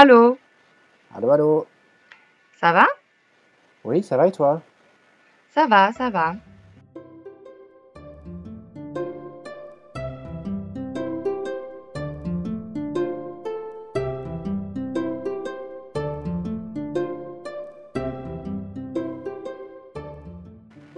[0.00, 0.38] Allô,
[1.12, 1.66] Allô, allô?
[2.60, 2.86] ça va?
[3.84, 4.62] Oui, ça va et toi?
[5.50, 6.36] Ça va, ça va.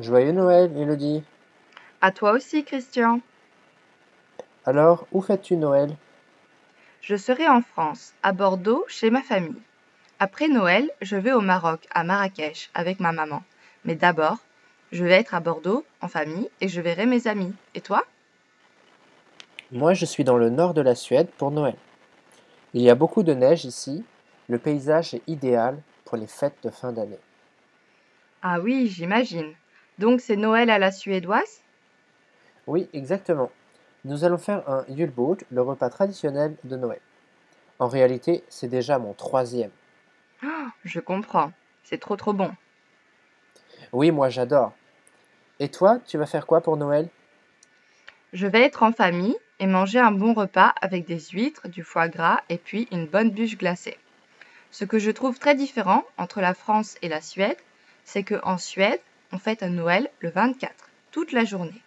[0.00, 1.22] Joyeux Noël, Elodie.
[2.00, 3.20] À toi aussi, Christian.
[4.66, 5.96] Alors, où fêtes-tu Noël?
[7.06, 9.60] Je serai en France, à Bordeaux, chez ma famille.
[10.20, 13.42] Après Noël, je vais au Maroc, à Marrakech, avec ma maman.
[13.84, 14.38] Mais d'abord,
[14.90, 17.52] je vais être à Bordeaux, en famille, et je verrai mes amis.
[17.74, 18.06] Et toi?
[19.70, 21.76] Moi, je suis dans le nord de la Suède pour Noël.
[22.72, 24.02] Il y a beaucoup de neige ici.
[24.48, 25.76] Le paysage est idéal
[26.06, 27.20] pour les fêtes de fin d'année.
[28.40, 29.52] Ah oui, j'imagine.
[29.98, 31.60] Donc c'est Noël à la suédoise?
[32.66, 33.50] Oui, exactement.
[34.04, 37.00] Nous allons faire un julbord, le repas traditionnel de Noël.
[37.78, 39.70] En réalité, c'est déjà mon troisième.
[40.42, 41.52] Ah, je comprends.
[41.84, 42.52] C'est trop trop bon.
[43.92, 44.72] Oui, moi j'adore.
[45.58, 47.08] Et toi, tu vas faire quoi pour Noël?
[48.32, 52.08] Je vais être en famille et manger un bon repas avec des huîtres, du foie
[52.08, 53.96] gras et puis une bonne bûche glacée.
[54.70, 57.56] Ce que je trouve très différent entre la France et la Suède,
[58.04, 59.00] c'est que en Suède,
[59.32, 61.80] on fête un Noël le 24, toute la journée.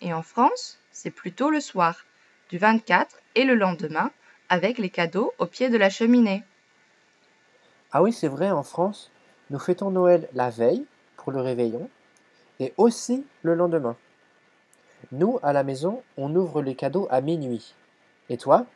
[0.00, 2.04] Et en France, c'est plutôt le soir,
[2.50, 4.10] du 24 et le lendemain,
[4.48, 6.44] avec les cadeaux au pied de la cheminée.
[7.90, 9.10] Ah oui, c'est vrai, en France,
[9.50, 10.84] nous fêtons Noël la veille
[11.16, 11.88] pour le réveillon
[12.60, 13.96] et aussi le lendemain.
[15.10, 17.74] Nous, à la maison, on ouvre les cadeaux à minuit.
[18.28, 18.66] Et toi?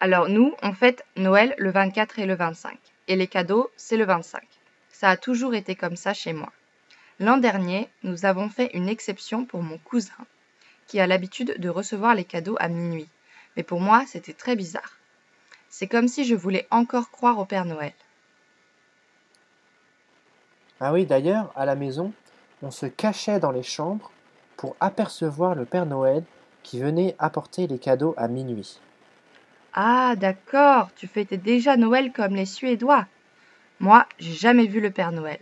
[0.00, 2.78] Alors nous, on fête Noël le 24 et le 25.
[3.08, 4.42] Et les cadeaux, c'est le 25.
[4.90, 6.52] Ça a toujours été comme ça chez moi.
[7.20, 10.12] L'an dernier, nous avons fait une exception pour mon cousin,
[10.88, 13.08] qui a l'habitude de recevoir les cadeaux à minuit.
[13.56, 14.98] Mais pour moi, c'était très bizarre.
[15.68, 17.92] C'est comme si je voulais encore croire au Père Noël.
[20.80, 22.12] Ah oui, d'ailleurs, à la maison,
[22.62, 24.10] on se cachait dans les chambres
[24.56, 26.24] pour apercevoir le Père Noël
[26.62, 28.80] qui venait apporter les cadeaux à minuit.
[29.74, 33.06] Ah, d'accord, tu fêtais déjà Noël comme les Suédois.
[33.80, 35.38] Moi, j'ai jamais vu le Père Noël.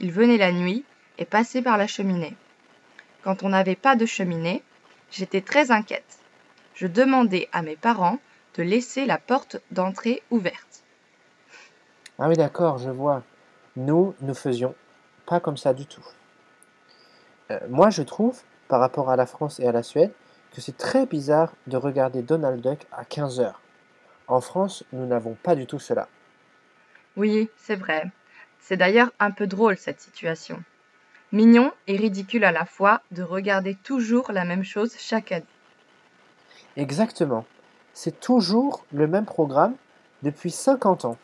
[0.00, 0.84] Il venait la nuit
[1.18, 2.34] et passait par la cheminée.
[3.22, 4.62] Quand on n'avait pas de cheminée,
[5.10, 6.18] j'étais très inquiète.
[6.74, 8.18] Je demandais à mes parents
[8.54, 10.84] de laisser la porte d'entrée ouverte.
[12.18, 13.22] Ah oui, d'accord, je vois.
[13.76, 14.74] Nous, nous faisions
[15.26, 16.04] pas comme ça du tout.
[17.50, 20.12] Euh, moi, je trouve, par rapport à la France et à la Suède,
[20.52, 23.60] que c'est très bizarre de regarder Donald Duck à 15 heures.
[24.28, 26.08] En France, nous n'avons pas du tout cela.
[27.16, 28.10] Oui, c'est vrai.
[28.58, 30.62] C'est d'ailleurs un peu drôle cette situation.
[31.32, 35.44] Mignon et ridicule à la fois de regarder toujours la même chose chaque année.
[36.76, 37.44] Exactement.
[37.94, 39.74] C'est toujours le même programme
[40.22, 41.18] depuis 50 ans.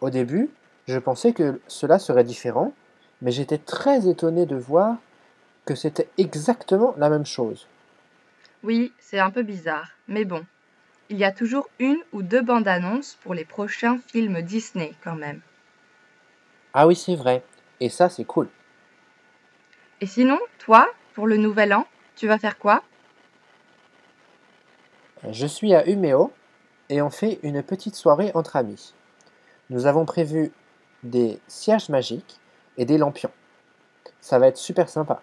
[0.00, 0.50] Au début,
[0.88, 2.72] je pensais que cela serait différent,
[3.22, 4.96] mais j'étais très étonné de voir
[5.64, 7.66] que c'était exactement la même chose.
[8.62, 10.44] Oui, c'est un peu bizarre, mais bon.
[11.08, 15.16] Il y a toujours une ou deux bandes annonces pour les prochains films Disney quand
[15.16, 15.40] même.
[16.74, 17.42] Ah oui, c'est vrai.
[17.80, 18.48] Et ça, c'est cool.
[20.00, 22.82] Et sinon, toi, pour le nouvel an, tu vas faire quoi?
[25.30, 26.32] Je suis à Umeå
[26.88, 28.94] et on fait une petite soirée entre amis.
[29.68, 30.52] Nous avons prévu
[31.02, 32.40] des cierges magiques
[32.78, 33.30] et des lampions.
[34.20, 35.22] Ça va être super sympa.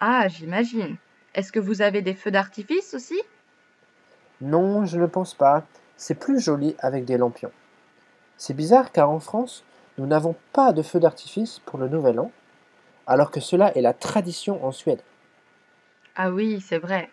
[0.00, 0.96] Ah, j'imagine.
[1.34, 3.20] Est-ce que vous avez des feux d'artifice aussi?
[4.40, 5.64] Non, je ne pense pas.
[5.96, 7.52] C'est plus joli avec des lampions.
[8.36, 9.64] C'est bizarre car en France,
[9.96, 12.32] nous n'avons pas de feux d'artifice pour le Nouvel An,
[13.06, 15.00] alors que cela est la tradition en Suède.
[16.16, 17.10] Ah oui, c'est vrai.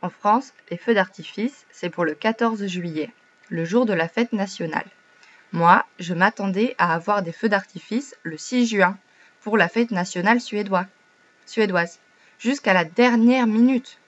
[0.00, 3.10] En France, les feux d'artifice, c'est pour le 14 juillet,
[3.48, 4.86] le jour de la fête nationale.
[5.52, 8.96] Moi, je m'attendais à avoir des feux d'artifice le 6 juin,
[9.40, 10.86] pour la fête nationale suédoise.
[11.46, 12.00] suédoise,
[12.38, 13.98] jusqu'à la dernière minute.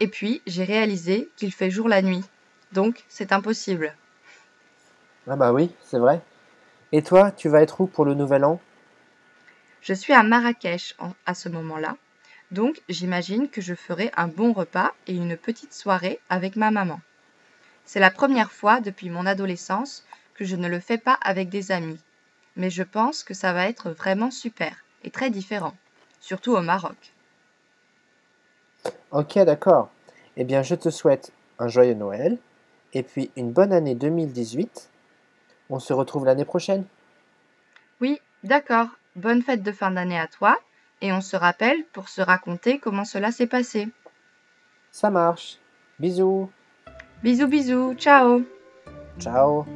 [0.00, 2.24] Et puis, j'ai réalisé qu'il fait jour la nuit.
[2.72, 3.94] Donc, c'est impossible.
[5.28, 6.20] Ah bah oui, c'est vrai.
[6.92, 8.60] Et toi, tu vas être où pour le Nouvel An?
[9.80, 11.96] Je suis à Marrakech en- à ce moment-là.
[12.50, 17.00] Donc, j'imagine que je ferai un bon repas et une petite soirée avec ma maman.
[17.84, 20.04] C'est la première fois depuis mon adolescence
[20.34, 21.98] que je ne le fais pas avec des amis.
[22.56, 25.74] Mais je pense que ça va être vraiment super et très différent,
[26.20, 27.12] surtout au Maroc.
[29.10, 29.90] Ok, d'accord.
[30.36, 32.38] Eh bien, je te souhaite un joyeux Noël
[32.94, 34.90] et puis une bonne année 2018.
[35.70, 36.84] On se retrouve l'année prochaine.
[38.00, 38.88] Oui, d'accord.
[39.18, 40.56] Bonne fête de fin d'année à toi
[41.00, 43.88] et on se rappelle pour se raconter comment cela s'est passé.
[44.92, 45.58] Ça marche.
[45.98, 46.48] Bisous.
[47.24, 48.44] Bisous bisous, ciao
[49.18, 49.66] Ciao